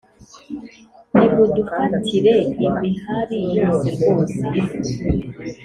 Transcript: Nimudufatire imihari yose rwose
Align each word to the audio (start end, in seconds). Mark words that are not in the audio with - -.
Nimudufatire 1.17 2.33
imihari 2.71 3.39
yose 3.59 3.85
rwose 3.95 4.39